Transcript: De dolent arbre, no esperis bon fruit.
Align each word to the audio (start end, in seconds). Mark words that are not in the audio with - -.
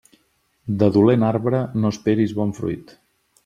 De 0.83 0.89
dolent 0.95 1.27
arbre, 1.29 1.61
no 1.85 1.95
esperis 1.97 2.37
bon 2.41 2.59
fruit. 2.63 2.99